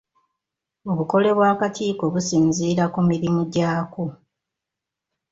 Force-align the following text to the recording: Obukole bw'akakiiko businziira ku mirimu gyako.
Obukole 0.91 1.29
bw'akakiiko 1.37 2.03
businziira 2.13 2.85
ku 2.93 2.99
mirimu 3.09 3.41
gyako. 3.53 4.05